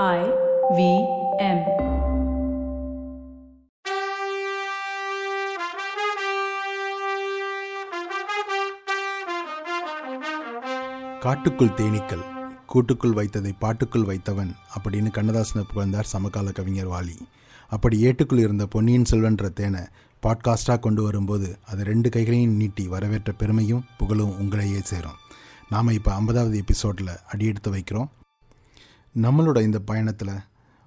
[0.00, 0.20] I
[0.76, 0.82] V
[1.38, 1.58] M.
[11.20, 12.22] காட்டுக்குள் தேனீக்கள்
[12.66, 17.18] கூட்டுக்குள் வைத்ததை பாட்டுக்குள் வைத்தவன் அப்படின்னு கண்ணதாசனை புகழ்ந்தார் சமகால கவிஞர் வாலி.
[17.70, 19.84] அப்படி ஏட்டுக்குள் இருந்த பொன்னியின் செல்வன்ற தேனை
[20.22, 25.20] பாட்காஸ்டாக கொண்டு வரும்போது அது ரெண்டு கைகளையும் நீட்டி வரவேற்ற பெருமையும் புகழும் உங்களையே சேரும்.
[25.68, 28.10] நாம் இப்போ ஐம்பதாவது எபிசோடில் அடியெடுத்து வைக்கிறோம்.
[29.20, 30.40] நம்மளோட இந்த பயணத்தில்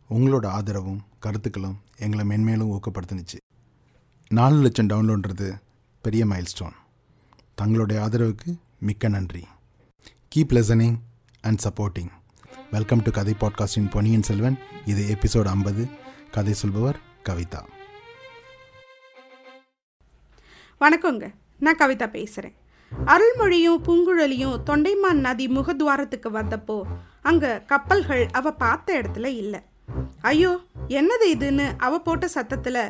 [0.10, 3.38] உங்களோட ஆதரவும் கருத்துக்களும் எங்களை மென்மேலும் ஊக்கப்படுத்துனுச்சு.
[4.30, 5.60] நாலு லட்சம் டவுன்லோடுன்றது
[6.02, 6.74] பெரிய மைல்ஸ்டோன்
[7.56, 9.48] தங்களுடைய ஆதரவுக்கு மிக்க நன்றி.
[10.36, 10.96] Keep listening
[11.42, 12.10] and supporting
[12.72, 15.88] welcome to கதை பாட்காஸ்டின் பொன்னியின் செல்வன் இது எபிசோட் ஐம்பது.
[16.32, 17.00] கதை சொல்பவர்
[17.30, 17.64] கவிதா.
[20.80, 21.34] வணக்கங்க.
[21.60, 22.56] நான் கவிதா பேசுகிறேன்
[23.06, 26.84] அருள்மொழியும் பூங்குழலியும் தொண்டைமான் நதி முகத்வாரத்துக்கு வந்தப்போ
[27.30, 29.62] அங்கே கப்பல்கள் அவ பார்த்த இடத்துல இல்லை.
[30.30, 30.52] ஐயோ
[31.00, 32.82] என்னது இதுன்னு அவ போட்ட சத்தத்தில்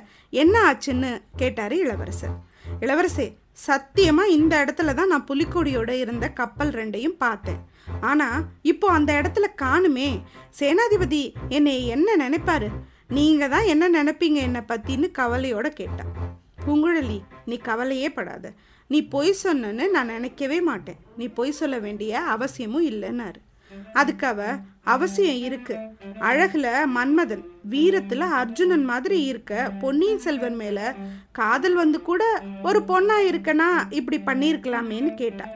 [0.42, 1.12] என்ன ஆச்சுன்னு
[1.42, 2.36] கேட்டார் இளவரசர்.
[2.86, 3.28] இளவரசே
[3.66, 7.62] சத்தியமாக இந்த இடத்துல தான் நான் புலிக்கொடியோட இருந்த கப்பல் ரெண்டையும் பார்த்தேன்.
[8.10, 10.10] ஆனால் இப்போ அந்த இடத்துல காணுமே.
[10.60, 11.22] சேனாதிபதி
[11.58, 12.70] என்னை என்ன நினைப்பாரு?
[13.18, 16.14] நீங்கள் தான் என்ன நினைப்பீங்க என்னை பற்றின்னு கவலையோட கேட்டான்
[16.66, 18.46] பூங்குழலி நீ கவலையே படாத.
[18.92, 21.00] நீ பொய் சொன்னன்னு நான் நினைக்கவே மாட்டேன்.
[21.20, 23.40] நீ பொய் சொல்ல வேண்டிய அவசியமும் இல்லைன்னாரு.
[23.94, 24.42] அதுக்கு அவ
[24.84, 25.76] அவசியம் இருக்கு.
[26.20, 30.80] அழகுல மன்மதன் வீரத்துல அர்ஜுனன் மாதிரி இருக்க பொன்னியின் செல்வன் மேல
[31.32, 32.24] காதல் வந்து கூட
[32.64, 35.48] ஒரு பொண்ணா இருக்கனா இப்படி பண்ணியிருக்கலாமேன்னு கேட்டா.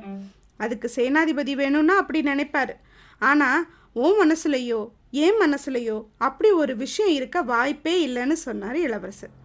[0.58, 2.76] அதுக்கு சேனாதிபதி வேணும்னா அப்படி நினைப்பாரு.
[3.20, 3.50] ஆனா
[3.94, 9.36] உன் மனசுலையோ ஏன் மனசுலையோ அப்படி ஒரு விஷயம் இருக்க வாய்ப்பே இல்லைன்னு சொன்னார் இளவரசர்.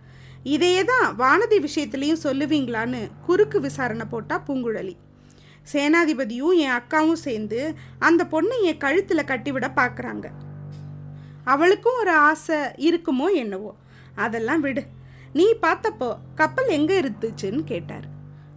[0.42, 4.94] இதையே தான் வானதி விஷயத்துலையும் சொல்லுவீங்களான்னு குறுக்கு விசாரணை போட்டா பூங்குழலி.
[5.72, 10.26] சேனாதிபதியும் என் அக்காவும் சேர்ந்து அந்த பொண்ணை என் கழுத்தில் கட்டிவிட பார்க்குறாங்க
[11.44, 13.74] அவளுக்கும் ஒரு ஆசை இருக்குமோ என்னவோ?
[14.14, 14.82] அதெல்லாம் விடு.
[15.32, 18.06] நீ பார்த்தப்போ கப்பல் எங்கே இருந்துச்சுன்னு கேட்டார்.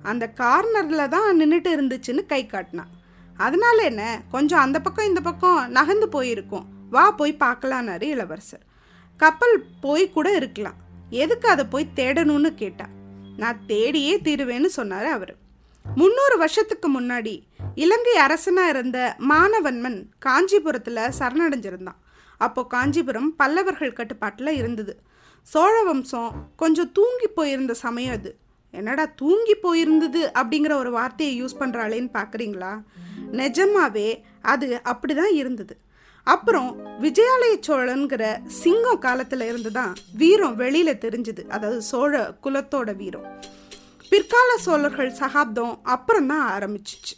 [0.03, 2.94] அந்த கார்னரில் தான் நின்றுட்டு இருந்துச்சுன்னு கை காட்டினான்
[3.38, 4.22] அதனால என்ன?
[4.29, 6.66] கொஞ்சம் அந்த பக்கம் இந்த பக்கம் நகர்ந்து போயிருக்கும்.
[6.90, 8.63] வா போய் பார்க்கலான்னாரு இளவரசர்.
[9.17, 10.78] கப்பல் போய் கூட இருக்கலாம்.
[11.09, 12.85] எதுக்கு அதை போய் தேடணும்னு கேட்டா.
[13.38, 15.35] நான் தேடியே தீருவேன்னு சொன்னார் அவர்.
[15.96, 17.44] முந்நூறு வருஷத்துக்கு முன்னாடி
[17.75, 22.00] இலங்கை அரசனாக இருந்த மானவன்மன் காஞ்சிபுரத்தில் சரணடைஞ்சிருந்தான்.
[22.38, 24.96] அப்போ காஞ்சிபுரம் பல்லவர்கள் கட்டுப்பாட்டில் இருந்தது.
[25.47, 28.31] சோழ வம்சம் கொஞ்சம் தூங்கி போயிருந்த சமயம் அது.
[28.72, 32.74] என்னடா தூங்கி போயிருந்தது அப்படிங்கிற ஒரு வார்த்தையை யூஸ் பண்ணுறாளேன்னு பார்க்குறீங்களா
[33.31, 34.09] நிஜமாவே
[34.42, 35.78] அது அப்படி தான் இருந்தது.
[36.24, 36.70] அப்புறம்
[37.02, 41.47] விஜயாலய சோழனுங்கிற சிங்கம் காலத்தில் இருந்து தான் வீரம் வெளியில் தெரிஞ்சுது.
[41.47, 43.28] அதாவது சோழ குலத்தோட வீரம்.
[44.17, 47.16] பிற்கால சோழர்கள் சகாப்தம் அப்புறம் தான் ஆரம்பிச்சிச்சு.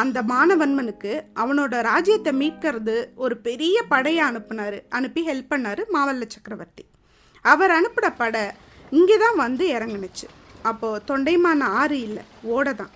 [0.00, 6.84] அந்த மானவன்மனுக்கு அவனோட ராஜ்யத்தை மீட்கிறது ஒரு பெரிய படையை அனுப்புனாரு அனுப்பி ஹெல்ப் பண்ணாரு மாவல்ல சக்கரவர்த்தி.
[7.52, 8.44] அவர் அனுப்பின படை
[8.90, 10.28] இங்கே தான் வந்து இறங்குனுச்சு.
[10.70, 12.94] அப்போது தொண்டைமான ஆறு இல்லை ஓடை தான்.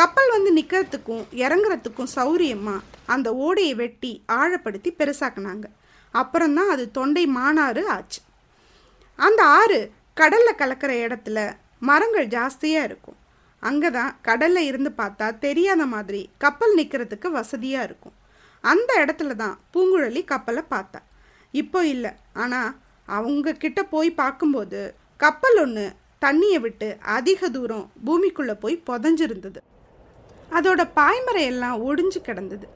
[0.00, 5.66] கப்பல் வந்து நிற்கிறதுக்கும் இறங்குறதுக்கும் சௌரியமாக அந்த ஓடையை வெட்டி ஆழப்படுத்தி பெருசாக்குனாங்க.
[6.10, 8.22] அப்புறம்தான் அது தொண்டை மானாறு ஆச்சு.
[9.18, 9.82] அந்த ஆறு
[10.14, 11.40] கடலில் கலக்கிற இடத்துல
[11.88, 13.18] மரங்கள் ஜாஸ்தியாக இருக்கும்.
[13.62, 18.14] அங்கே தான் கடலில் இருந்து பார்த்தா தெரியாத மாதிரி கப்பல் நிற்கிறதுக்கு வசதியாக இருக்கும்.
[18.64, 21.00] அந்த இடத்துல தான் பூங்குழலி கப்பலை பார்த்தா.
[21.60, 22.12] இப்போ இல்லை.
[22.42, 22.70] ஆனால்
[23.16, 24.80] அவங்க கிட்ட போய் பார்க்கும்போது
[25.24, 25.84] கப்பல் ஒன்று
[26.24, 29.60] தண்ணியை விட்டு அதிக தூரம் பூமிக்குள்ளே போய் புதஞ்சிருந்தது.
[30.56, 32.66] அதோட பாய்மரை எல்லாம் ஒடிஞ்சு கிடந்தது.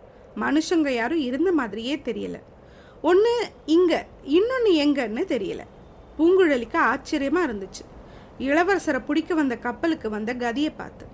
[0.45, 2.39] மனுஷங்க யாரும் இருந்த மாதிரியே தெரியல.
[3.11, 3.33] ஒன்று
[3.77, 4.01] இங்கே
[4.39, 5.63] இன்னொன்று எங்கன்னு தெரியல.
[6.17, 7.85] பூங்குழலிக்கு ஆச்சரியமாக இருந்துச்சு.
[8.39, 11.07] இளவரசரை பிடிக்க வந்த கப்பலுக்கு வந்த கதியை பார்த்து.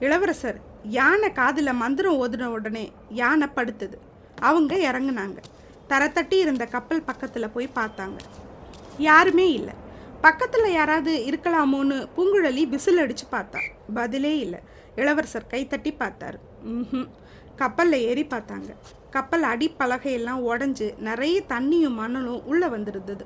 [0.00, 3.94] இளவரசர் யானை காதில் மந்திரம் ஓதுன உடனே யானை படுத்துது.
[4.40, 5.36] அவங்க இறங்குனாங்க.
[5.88, 8.16] தரத்தட்டி இருந்த கப்பல் பக்கத்தில் போய் பார்த்தாங்க.
[8.98, 9.74] யாருமே இல்லை.
[10.20, 13.58] பக்கத்தில் யாராவது இருக்கலாமோன்னு பூங்குழலி விசில் அடித்து பார்த்தா.
[13.94, 14.60] பதிலே இல்லை.
[14.96, 16.62] இளவரசர் கைத்தட்டி பார்த்தாரு.
[16.62, 17.08] ம்
[17.56, 18.74] கப்பலில் ஏறி பார்த்தாங்க.
[19.10, 23.24] கப்பல் அடிப்பலகையெல்லாம் உடஞ்சி நிறைய தண்ணியும் மணலும் உள்ளே வந்துருந்தது.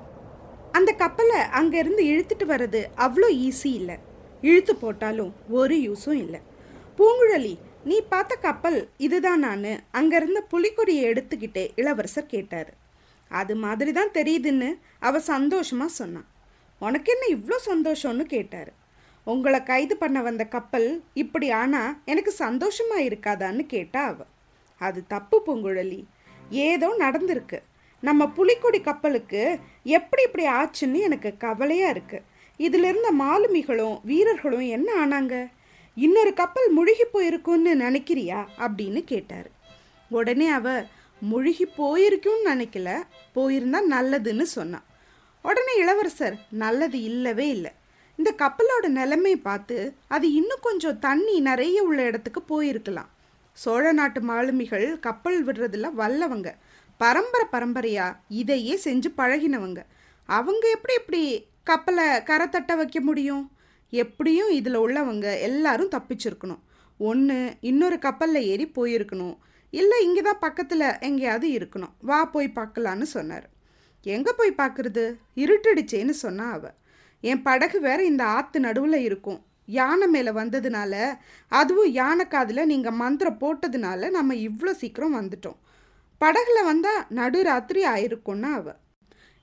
[0.76, 3.96] அந்த கப்பலை அங்கேருந்து இழுத்துட்டு வர்றது அவ்வளோ ஈஸி இல்லை.
[4.42, 6.40] இழுத்து போட்டாலும் ஒரு யூஸும் இல்லை.
[6.98, 7.54] பூங்குழலி
[7.84, 9.70] நீ பார்த்த கப்பல் இதுதான் நான்.
[9.98, 12.70] அங்கேருந்த புலிக்கொடியை எடுத்துக்கிட்டே இளவரசர் கேட்டார்.
[13.30, 16.28] அது மாதிரி தான் தெரியுதுன்னு அவ சந்தோஷமாக சொன்னான்.
[16.80, 18.24] உனக்கு என்ன இவ்வளோ சந்தோஷம்னு?
[18.34, 18.70] கேட்டார்.
[19.26, 24.18] உங்களை கைது பண்ண வந்த கப்பல் இப்படி ஆனால் எனக்கு சந்தோஷமாக இருக்காதான்னு கேட்டா அவ.
[24.80, 26.00] அது தப்பு பூங்குழலி.
[26.50, 27.58] ஏதோ நடந்திருக்கு.
[28.02, 29.42] நம்ம புலிக்கொடி கப்பலுக்கு
[29.96, 32.26] எப்படி இப்படி ஆச்சுன்னு எனக்கு கவலையாக இருக்குது
[32.60, 35.34] இதிலிருந்த மாலுமிகளும் வீரர்களும் என்ன ஆனாங்க?
[35.96, 38.40] இன்னொரு கப்பல் முழுகி போயிருக்குன்னு நினைக்கிறியா?
[38.58, 39.48] அப்படின்னு கேட்டார்.
[40.08, 40.84] உடனே அவ
[41.20, 42.90] முழுகி போயிருக்கும்னு நினைக்கல.
[43.34, 44.86] போயிருந்தா நல்லதுன்னு சொன்னான்
[45.42, 47.72] உடனே இளவரசர் நல்லது இல்லவே இல்லை.
[48.16, 49.78] இந்த கப்பலோட நிலைமை பார்த்து
[50.08, 53.10] அது இன்னும் கொஞ்சம் தண்ணி நிறைய உள்ள இடத்துக்கு போயிருக்கலாம்.
[53.58, 56.50] சோழ நாட்டு மாலுமிகள் கப்பல் விடுறதுல வல்லவங்க.
[57.00, 59.80] பரம்பரை பரம்பரையா இதையே செஞ்சு பழகினவங்க.
[60.28, 61.22] அவங்க எப்படி இப்படி
[61.64, 63.50] கப்பலை கரை தட்ட வைக்க முடியும்?
[63.92, 66.62] எப்படியும் இதில் உள்ளவங்க எல்லாரும் தப்பிச்சிருக்கணும்.
[67.00, 69.36] ஒன்று இன்னொரு கப்பலில் ஏறி போயிருக்கணும்.
[69.70, 71.92] இல்லை இங்கே தான் பக்கத்தில் எங்கேயாவது இருக்கணும்.
[72.00, 73.46] வா போய் பார்க்கலான்னு சொன்னார்.
[74.06, 75.04] எங்கே போய் பார்க்குறது?
[75.36, 76.64] இருட்டுடுச்சேன்னு சொன்னா அவ.
[77.20, 79.40] என் படகு வேற இந்த ஆற்று நடுவில் இருக்கும்.
[79.78, 80.94] யானை மேலே வந்ததுனால
[81.48, 85.58] அதுவும் யானை காதில் நீங்கள் மந்திரம் போட்டதுனால நம்ம இவ்வளோ சீக்கிரம் வந்துட்டோம்.
[86.22, 88.66] படகுல வந்தால் நடுராத்திரி ஆயிருக்கும்னா அவ.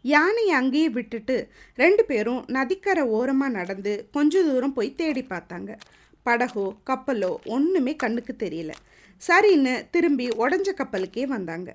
[0.01, 1.35] யானையை அங்கேயே விட்டுட்டு
[1.75, 5.71] ரெண்டு பேரும் நதிக்கரை ஓரமாக நடந்து கொஞ்ச தூரம் போய் தேடி பார்த்தாங்க.
[6.25, 8.71] படகோ கப்பலோ ஒன்றுமே கண்ணுக்கு தெரியல.
[9.21, 11.69] சரின்னு திரும்பி உடஞ்ச கப்பலுக்கே வந்தாங்க.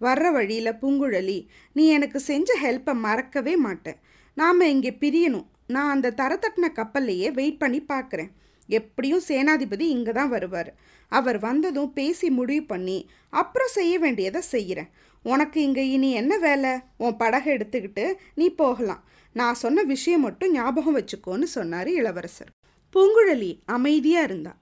[0.00, 1.38] வர்ற வழியில் பூங்குழலி
[1.72, 3.98] நீ எனக்கு செஞ்ச ஹெல்ப்பை மறக்கவே மாட்டேன்.
[4.34, 5.46] நாம் இங்கே பிரியணும்.
[5.66, 8.30] நான் அந்த தரத்தட்டின கப்பல்லையே வெயிட் பண்ணி பார்க்குறேன்.
[8.68, 10.70] எப்படியும் சேனாதிபதி இங்கே தான் வருவார்.
[11.12, 12.98] அவர் வந்ததும் பேசி முடிவு பண்ணி
[13.40, 14.90] அப்புறம் செய்ய வேண்டியதை செய்கிறேன்
[15.24, 16.72] உனக்கு இங்கே இனி என்ன வேலை?
[16.96, 18.04] உன் படகை எடுத்துக்கிட்டு
[18.34, 19.02] நீ போகலாம்.
[19.32, 22.50] நான் சொன்ன விஷயம் மட்டும் ஞாபகம் வச்சுக்கோன்னு சொன்னார் இளவரசர்.
[22.94, 24.52] பூங்குழலி அமைதியாக இருந்தா.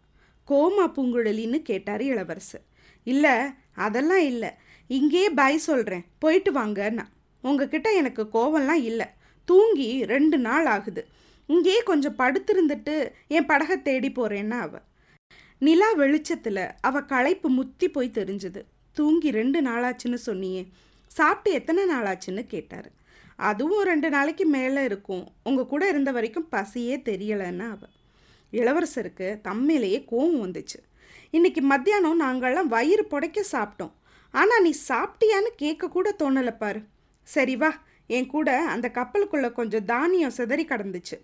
[0.49, 2.64] கோமா பூங்குழலின்னு கேட்டார் இளவரசர்.
[3.06, 3.35] இல்லை
[3.75, 4.50] அதெல்லாம் இல்லை.
[4.91, 7.05] இங்கேயே பாய் சொல்கிறேன் போயிட்டு வாங்கன்னா
[7.44, 9.06] உங்ககிட்ட எனக்கு கோவம்லாம் இல்லை.
[9.49, 11.02] தூங்கி ரெண்டு நாள் ஆகுது.
[11.46, 14.78] இங்கேயே கொஞ்சம் படுத்திருந்துட்டு என் படகை தேடி போகிறேன்னா அவ.
[15.58, 18.62] நிலா வெளிச்சத்தில் அவ களைப்பு முத்தி போய் தெரிஞ்சுது.
[18.93, 20.66] தூங்கி ரெண்டு நாளாச்சுன்னு சொன்னியே.
[21.06, 22.90] சாப்பிட்டு எத்தனை நாளாச்சுன்னு கேட்டார்.
[23.37, 25.28] அதுவும் ரெண்டு நாளைக்கு மேலே இருக்கும்.
[25.44, 27.78] உங்கள் கூட இருந்த வரைக்கும் பசியே தெரியலைன்னா அவ.
[28.52, 30.78] இளவரசருக்கு தம்மையிலேயே கோவம் வந்துச்சு.
[31.31, 33.92] இன்னைக்கு மத்தியானம் நாங்கள்லாம் வயிறு புடைக்க சாப்பிட்டோம்.
[34.31, 36.81] ஆனால் நீ சாப்பிட்டியான்னு கேட்கக்கூட தோணலை பாரு.
[37.22, 37.75] சரி வா
[38.06, 41.16] என் கூட அந்த கப்பலுக்குள்ளே கொஞ்சம் தானியம் சிதறி கடந்துச்சு.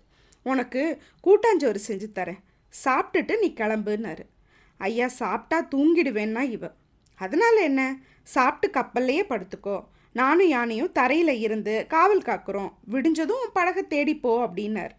[0.43, 2.39] உனக்கு கூட்டாஞ்சோறு செஞ்சு தரேன்.
[2.85, 4.25] சாப்பிட்டுட்டு நீ கிளம்புனாரு
[4.77, 6.71] ஐயா சாப்பிட்டா தூங்கிடுவேன்னா இவ.
[7.15, 7.99] அதனால என்ன?
[8.23, 9.85] சாப்பிட்டு கப்பல்லையே படுத்துக்கோ.
[10.13, 12.71] நானும் யானையும் தரையில் இருந்து காவல் காக்குறோம்.
[12.91, 14.89] விடிஞ்சதும் உன் படகை தேடிப்போ அப்படின்னார்.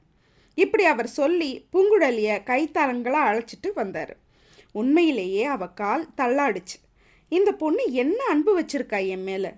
[0.55, 4.17] இப்படி அவர் சொல்லி பூங்குழலிய கைத்தரங்களாக அழைச்சிட்டு வந்தார்.
[4.73, 6.79] உண்மையிலேயே அவ கால் தள்ளாடுச்சு.
[7.29, 9.53] இந்த பொண்ணு என்ன அன்பு வச்சிருக்கா என் மேலே?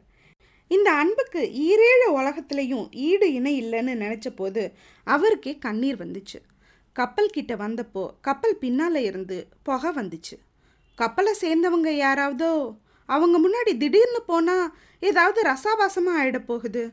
[0.71, 4.63] இந்த அன்புக்கு ஈரேழு உலகத்துலேயும் ஈடு இணை இல்லைன்னு நினச்ச போது
[5.05, 6.39] அவருக்கே கண்ணீர் வந்துச்சு.
[6.97, 10.37] கப்பல் கிட்ட வந்தப்போ கப்பல் பின்னால் இருந்து புகை வந்துச்சு.
[10.99, 12.53] கப்பலை சேர்ந்தவங்க யாராவதோ?
[13.09, 16.85] அவங்க முன்னாடி திடீர்னு போனால் ஏதாவது ரசாபாசமாக ஆகிட போகுது.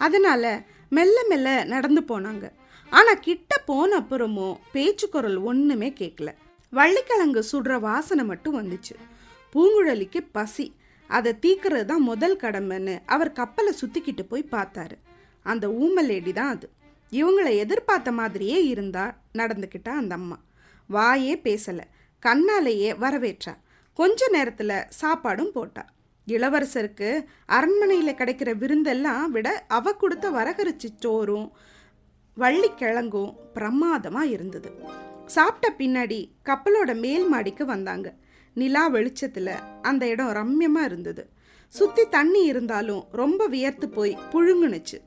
[0.00, 0.52] அதனால்
[0.88, 2.44] மெல்ல மெல்ல நடந்து போனாங்க.
[2.92, 6.30] ஆனால் கிட்ட போன அப்புறமும் பேச்சு குரல் ஒன்றுமே கேட்கல
[6.72, 8.94] வள்ளிக்கிழங்கு சுடுற வாசனை மட்டும் வந்துச்சு.
[9.54, 10.66] பூங்குழலிக்கு பசி
[11.12, 14.96] அதை தீக்கிறது தான் முதல் கடமைன்னு அவர் கப்பலை சுற்றிக்கிட்டு போய் பார்த்தாரு.
[15.46, 16.66] அந்த ஊமலேடி தான் அது.
[17.12, 19.04] இவங்களை எதிர்பார்த்த மாதிரியே இருந்தா
[19.38, 20.38] நடந்துக்கிட்டா அந்த அம்மா.
[20.90, 21.86] வாயே பேசலை.
[22.22, 23.54] கண்ணாலேயே வரவேற்றா.
[23.98, 25.84] கொஞ்ச நேரத்தில் சாப்பாடும் போட்டா.
[26.26, 27.08] இளவரசருக்கு
[27.46, 31.48] அரண்மனையில் கிடைக்கிற விருந்தெல்லாம் விட அவ கொடுத்த வரகரிச்சி சோறும்
[32.36, 34.70] வள்ளிக்கிழங்கும் பிரமாதமாக இருந்தது.
[35.26, 38.08] சாப்பிட்ட பின்னாடி கப்பலோட மேல் மாடிக்கு வந்தாங்க.
[38.56, 41.22] நிலா வெளிச்சத்தில் அந்த இடம் ரம்யமாக இருந்தது.
[41.74, 44.98] சுற்றி தண்ணி இருந்தாலும் ரொம்ப வியர்த்து போய் புழுங்குனுச்சு.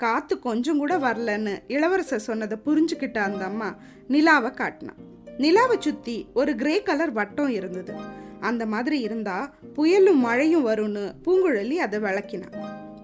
[0.00, 3.68] காற்று கொஞ்சம் கூட வரலன்னு இளவரசர் சொன்னதை புரிஞ்சுக்கிட்ட அந்த அம்மா
[4.14, 5.00] நிலாவை காட்டினான்
[5.42, 7.92] நிலாவை சுற்றி ஒரு கிரே கலர் வட்டம் இருந்தது.
[8.48, 9.36] அந்த மாதிரி இருந்தா
[9.76, 12.56] புயலும் மழையும் வரும்னு பூங்குழலி அதை விளக்கினான்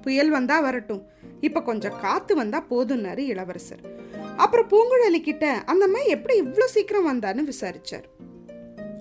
[0.05, 1.03] புயல் வந்தா வரட்டும்
[1.47, 3.83] இப்போ கொஞ்சம் காத்து வந்தா போதும்னாரு இளவரசர்.
[4.45, 8.07] அப்புறம் பூங்குழலி கிட்ட அந்த அம்மா எப்படி இவ்வளோ சீக்கிரம் வந்தான்னு விசாரிச்சார்.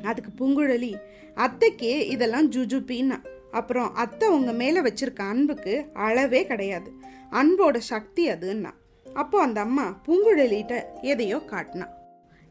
[0.03, 0.95] அதுக்கு பூங்குழலி
[1.35, 3.23] அத்தைக்கு இதெல்லாம் ஜுஜுபின்னா.
[3.51, 6.91] அப்புறம் அத்தை உங்கள் மேலே வச்சிருக்க அன்புக்கு அளவே கிடையாது.
[7.31, 8.71] அன்போட சக்தி அதுன்னா.
[9.13, 11.87] அப்போ அந்த அம்மா பூங்குழலிட்ட எதையோ காட்டினா.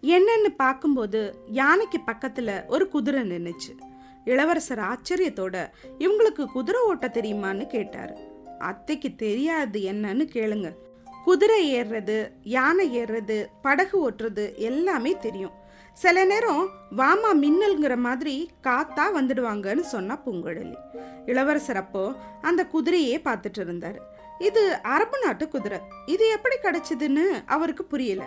[0.03, 3.77] என்னன்னு பார்க்கும்போது யானைக்கு பக்கத்தில் ஒரு குதிரை நின்றுச்சு
[4.25, 8.17] இளவரசர் ஆச்சரியத்தோட இவங்களுக்கு குதிரை ஓட்ட தெரியுமான்னு கேட்டார்.
[8.59, 10.75] அத்தைக்கு தெரியாது என்னன்னு கேளுங்க.
[11.25, 15.67] குதிரை ஏறுறது யானை ஏறுறது படகு ஓட்டுறது எல்லாமே தெரியும்.
[16.01, 16.65] சில நேரம்
[16.99, 18.35] வாமா மின்னல்ங்கிற மாதிரி
[18.67, 20.77] காத்தா வந்துடுவாங்கன்னு சொன்னா பூங்குழலி.
[21.27, 22.03] இளவரசர் அப்போ
[22.41, 23.99] அந்த குதிரையே பார்த்துட்டு இருந்தார்.
[24.49, 24.63] இது
[24.95, 25.79] அரபு நாட்டு குதிரை.
[26.07, 28.25] இது எப்படி கிடைச்சதுன்னு அவருக்கு புரியல.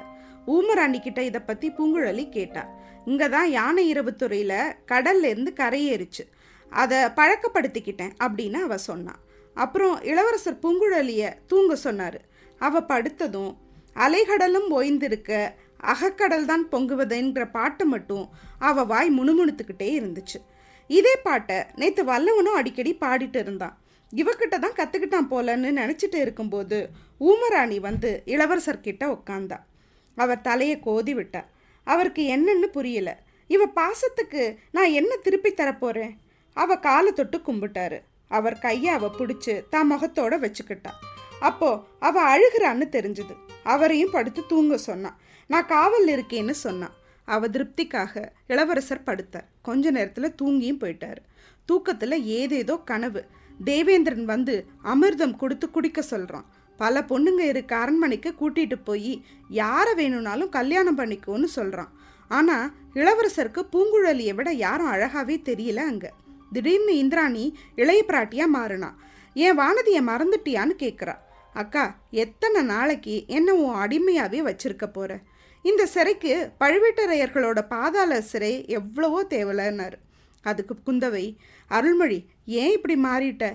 [0.48, 2.64] ஊமராணி கிட்ட இதை பத்தி பூங்குழலி கேட்டா.
[3.06, 4.54] இங்க தான் யானை இரவு துறையில
[4.92, 6.26] கடல்ல இருந்து கரையேறிச்சு.
[6.70, 9.22] அதை பழக்கப்படுத்திக்கிட்டேன் அப்படின்னு அவ சொன்னான்
[9.54, 12.22] அப்புறம் இளவரசர் பூங்குழலிய தூங்க சொன்னாரு.
[12.60, 13.52] அவ படுத்ததும்
[14.04, 15.32] அலைகடலும் ஓய்ந்திருக்க
[15.92, 18.26] அகக்கடல் தான் பொங்குவதுங்கிற பாட்டு மட்டும்
[18.60, 20.40] அவ வாய் முணுமுணுத்துக்கிட்டே இருந்துச்சு.
[20.90, 23.76] இதே பாட்டை நேற்று வல்லவனும் அடிக்கடி பாடிட்டு இருந்தான்.
[24.14, 29.60] இவக்கிட்ட தான் கற்றுக்கிட்டான் போலன்னு நினச்சிட்டு இருக்கும்போது ஊமராணி வந்து இளவரசர் கிட்ட உக்காந்தா.
[30.18, 31.42] அவர் தலையை கோதி விட்டா
[31.88, 33.10] அவருக்கு என்னன்னு புரியல.
[33.48, 36.14] இவ பாசத்துக்கு நான் என்ன திருப்பி தரப்போறேன்?
[36.54, 38.00] அவ காலை தொட்டு கும்பிட்டாரு.
[38.28, 40.92] அவர் கையை அவ பிடிச்சி தான் முகத்தோட வச்சுக்கிட்டா.
[41.40, 41.70] அப்போ
[42.00, 43.36] அவ அழுகிறான்னு தெரிஞ்சுது.
[43.64, 45.18] அவரையும் படுத்து தூங்க சொன்னான்
[45.52, 46.96] நான் காவல் இருக்கேன்னு சொன்னான்.
[47.28, 48.14] அவ திருப்திக்காக
[48.48, 49.48] இளவரசர் படுத்தார்.
[49.62, 51.20] கொஞ்ச நேரத்தில் தூங்கியும் போயிட்டார்.
[51.70, 53.22] தூக்கத்தில் ஏதேதோ கனவு.
[53.60, 54.54] தேவேந்திரன் வந்து
[54.84, 56.48] அமிர்தம் கொடுத்து குடிக்க சொல்கிறான்
[56.80, 59.12] பல பொண்ணுங்க இருக்க அரண்மனைக்கு கூட்டிகிட்டு போய்
[59.60, 61.92] யாரை வேணும்னாலும் கல்யாணம் பண்ணிக்கோன்னு சொல்கிறான்
[62.32, 66.12] ஆனால் இளவரசருக்கு பூங்குழலியை விட யாரும் அழகாகவே தெரியல அங்கே.
[66.52, 67.44] திடீர்னு இந்திராணி
[67.76, 68.90] இளைய பிராட்டியாக மாறினா.
[69.36, 71.16] என் வானதியை மறந்துட்டியான்னு கேட்குறா
[71.56, 71.84] அக்கா
[72.24, 75.14] எத்தனை நாளைக்கு என்ன உன் அடிமையாகவே வச்சிருக்க போகிற
[75.70, 79.98] இந்த சிறைக்கு பழுவேட்டரையர்களோட பாதாள சிறை எவ்வளவோ தேவலைன்னாரு.
[80.44, 81.26] அதுக்கு குந்தவை
[81.78, 82.20] அருள்மொழி
[82.62, 83.46] ஏன் இப்படி மாறிட்ட?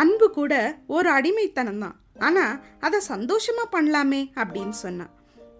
[0.00, 0.54] அன்பு கூட
[0.96, 2.40] ஒரு அடிமைத்தனம் தான்
[2.86, 5.12] அதை சந்தோஷமாக பண்ணலாமே அப்படின்னு சொன்னான்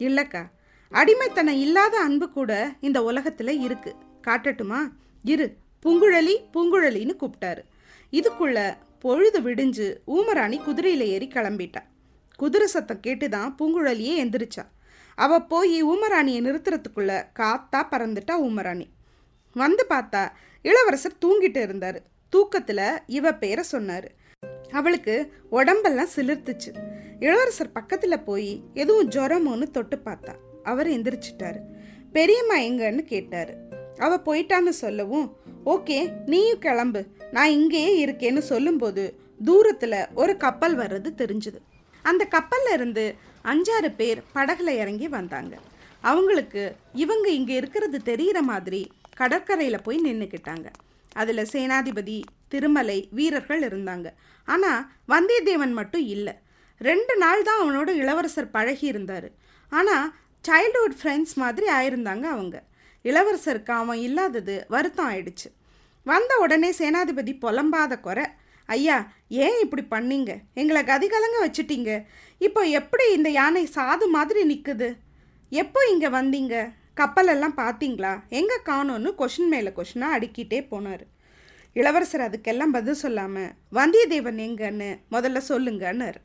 [0.06, 0.42] இல்லைக்கா
[0.92, 2.52] அடிமைத்தனம் இல்லாத அன்பு கூட
[2.86, 3.92] இந்த உலகத்தில் இருக்கு.
[4.26, 4.80] காட்டட்டுமா?
[5.24, 5.46] இரு
[5.84, 7.62] பூங்குழலி பூங்குழலின்னு கூப்பிட்டாரு.
[8.12, 8.58] இதுக்குள்ள
[9.04, 11.82] பொழுது விடிஞ்சு ஊமராணி குதிரையில் ஏறி கிளம்பிட்டா.
[12.38, 14.64] குதிரை சத்தம் கேட்டு தான் பூங்குழலியே எந்திரிச்சா.
[15.14, 18.86] அவ போய் ஊமராணியை நிறுத்துறதுக்குள்ள காத்தா பறந்துட்டா ஊமராணி.
[19.54, 20.28] வந்து பார்த்தா
[20.62, 22.02] இளவரசர் தூங்கிட்டு இருந்தார்.
[22.30, 24.10] தூக்கத்தில் இவ பேரை சொன்னார்.
[24.70, 26.74] அவளுக்கு உடம்பெல்லாம் சிலிர்த்துச்சு.
[27.20, 30.34] இளவரசர் பக்கத்தில் போய் எதுவும் ஜுரமோன்னு தொட்டு பார்த்தா.
[30.62, 31.60] அவர் எந்திரிச்சிட்டாரு.
[32.12, 33.54] பெரியம்மா எங்கன்னு கேட்டார்.
[33.98, 37.06] அவ போயிட்டான்னு சொல்லவும் ஓகே நீயும் கிளம்பு.
[37.30, 41.58] நான் இங்கேயே இருக்கேன்னு சொல்லும்போது தூரத்தில் ஒரு கப்பல் வர்றது தெரிஞ்சுது.
[42.02, 43.14] அந்த கப்பல்ல இருந்து
[43.50, 45.54] அஞ்சாறு பேர் படகுல இறங்கி வந்தாங்க.
[46.10, 46.62] அவங்களுக்கு
[47.04, 48.80] இவங்க இங்கே இருக்கிறது தெரிகிற மாதிரி
[49.20, 50.68] கடற்கரையில் போய் நின்றுக்கிட்டாங்க
[51.22, 52.18] அதில் சேனாதிபதி
[52.52, 54.08] திருமலை வீரர்கள் இருந்தாங்க.
[54.48, 56.34] ஆனால் வந்தியத்தேவன் மட்டும் இல்லை.
[56.80, 59.28] ரெண்டு நாள் தான் அவனோட இளவரசர் பழகி இருந்தார்.
[59.72, 60.06] ஆனால்
[60.44, 62.56] சைல்ட்ஹுட் ஃப்ரெண்ட்ஸ் மாதிரி ஆயிருந்தாங்க அவங்க.
[63.04, 65.48] இளவரசருக்கு அவன் இல்லாதது வருத்தம் ஆயிடுச்சு.
[66.06, 68.24] வந்த உடனே சேனாதிபதி புலம்பாத குறை
[68.66, 68.96] ஐயா
[69.44, 70.32] ஏன் இப்படி பண்ணீங்க?
[70.54, 71.90] எங்களை கதிகலங்க வச்சுட்டீங்க.
[72.38, 74.88] இப்போ எப்படி இந்த யானை சாது மாதிரி நிற்குது
[75.50, 76.56] எப்போ இங்கே வந்தீங்க?
[77.00, 78.12] கப்பலெல்லாம் பார்த்தீங்களா?
[78.28, 81.04] எங்கே காணோன்னு கொஷின் மேலே கொஷினாக அடுக்கிட்டே போனார்.
[81.72, 86.20] இளவரசர் அதுக்கெல்லாம் பதில் சொல்லாமல் வந்தியத்தேவன் எங்கன்னு முதல்ல சொல்லுங்கன்னாரு.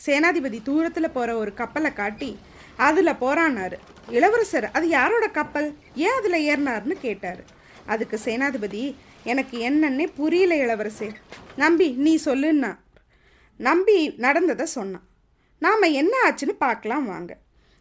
[0.00, 2.30] சேனாதிபதி தூரத்தில் போகிற ஒரு கப்பலை காட்டி
[2.76, 3.76] அதில் போறானாரு
[4.08, 5.68] இளவரசர் அது யாரோட கப்பல்?
[5.94, 7.42] ஏன் அதில் ஏறினார்னு கேட்டார்.
[7.86, 8.82] அதுக்கு சேனாதிபதி
[9.24, 11.08] எனக்கு என்னன்னே புரியல இளவரசே.
[11.56, 12.76] நம்பி நீ சொல்லுன்னா.
[13.56, 15.06] நம்பி நடந்ததை சொன்னான்
[15.58, 17.36] நாம் என்ன ஆச்சுன்னு பார்க்கலாம் வாங்க.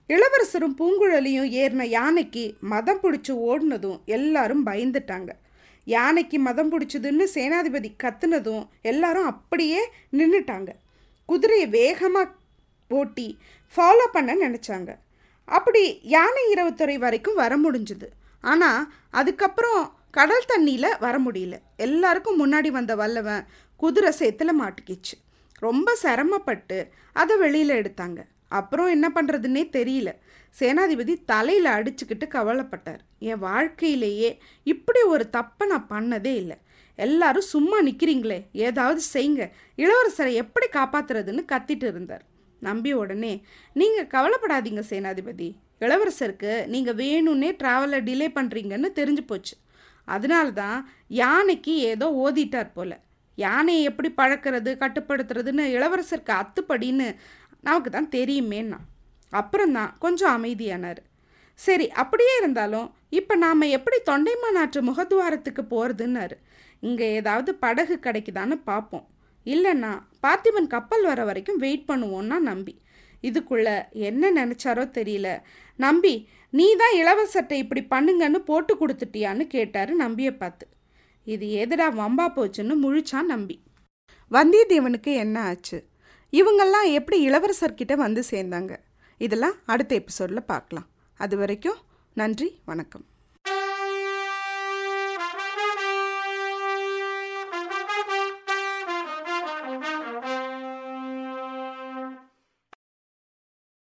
[0.08, 5.30] இளவரசரும் பூங்குழலியும் ஏறின யானைக்கு மதம் பிடிச்சி ஓடினதும் எல்லாரும் பயந்துட்டாங்க.
[5.86, 9.82] யானைக்கு மதம் பிடிச்சதுன்னு சேனாதிபதி கத்துனதும் எல்லாரும் அப்படியே
[10.12, 10.70] நின்றுட்டாங்க
[11.26, 12.32] குதிரையை வேகமாக
[12.90, 13.38] ஓட்டி
[13.76, 14.96] ஃபாலோ பண்ண நினச்சாங்க.
[15.46, 18.08] அப்படி யானை இரவுத்துறை வரைக்கும் வர முடிஞ்சுது.
[18.42, 21.56] ஆனால் அதுக்கப்புறம் கடல் தண்ணியில் வர முடியல.
[21.86, 25.16] எல்லாருக்கும் முன்னாடி வந்த வல்லவன் குதிரை சேத்துல மாட்டிக்கிச்சு.
[25.66, 26.78] ரொம்ப சிரமப்பட்டு
[27.22, 28.20] அதை வெளியில் எடுத்தாங்க.
[28.60, 30.10] அப்புறம் என்ன பண்ணுறதுன்னே தெரியல.
[30.60, 33.02] சேனாதிபதி தலையில் அடிச்சுக்கிட்டு கவலைப்பட்டார்.
[33.30, 34.30] என் வாழ்க்கையிலேயே
[34.74, 36.58] இப்படி ஒரு தப்பை நான் பண்ணதே இல்லை.
[36.96, 39.44] எல்லாரும் சும்மா நிற்கிறீங்களே ஏதாவது செய்யுங்க
[39.84, 42.24] இளவரசரை எப்படி காப்பாத்துறதுன்னு கத்திட்டு இருந்தார்.
[42.60, 43.34] நம்பி உடனே
[43.74, 45.50] நீங்கள் கவலைப்படாதீங்க சேனாதிபதி.
[45.80, 49.56] இளவரசருக்கு நீங்கள் வேணும்னே ட்ராவலை டிலே பண்ணுறீங்கன்னு தெரிஞ்சு போச்சு.
[50.08, 52.92] அதனால்தான் யானைக்கு ஏதோ ஓதிட்டார் போல.
[53.36, 57.16] யானையை எப்படி பழக்கிறது கட்டுப்படுத்துறதுன்னு இளவரசருக்கு அத்துப்படின்னு
[57.62, 58.80] நமக்கு தான் தெரியுமேன்னா.
[59.30, 61.02] அப்புறம்தான் கொஞ்சம் அமைதியானார்.
[61.60, 66.38] சரி அப்படியே இருந்தாலும் இப்போ நாம் எப்படி தொண்டைமானாற்று முகத்துவாரத்துக்கு போகிறதுன்னாரு
[66.80, 69.08] இங்கே ஏதாவது படகு கிடைக்குதான்னு பார்ப்போம்
[69.46, 69.92] இல்லைன்னா
[70.22, 72.82] பார்த்திபன் கப்பல் வர வரைக்கும் வெயிட் பண்ணுவோன்னா நம்பி.
[73.24, 75.28] இதுக்குள்ள என்ன நினச்சாரோ தெரியல.
[75.80, 80.66] நம்பி நீ தான் இளவரசர்கிட்ட இப்படி பண்ணுங்கன்னு போட்டு கொடுத்துட்டியான்னு கேட்டாரு நம்பியை பார்த்து.
[81.24, 83.56] இது எதுடா வம்பா போச்சுன்னு முழிச்சான் நம்பி.
[84.32, 85.80] வந்தியத்தேவனுக்கு என்ன ஆச்சு?
[86.34, 88.76] இவங்கெல்லாம் எப்படி இளவரசர்கிட்ட வந்து சேர்ந்தாங்க?
[89.18, 90.88] இதெல்லாம் அடுத்த எபிசோடில் பார்க்கலாம்.
[91.20, 91.80] அது வரைக்கும்
[92.14, 93.06] நன்றி வணக்கம்.